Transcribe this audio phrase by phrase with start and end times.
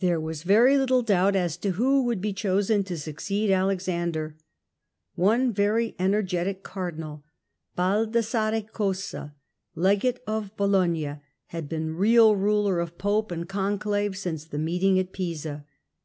[0.00, 4.36] There was very Httle doubt as to who would be chosen to succeed Alexander.
[5.14, 7.24] One very energetic Cardinal,
[7.76, 9.34] Bal dassare Cossa,
[9.76, 15.12] Legate of Bologna, had been real ruler of Pope and Conclave since the meeting at
[15.12, 15.64] Pisa.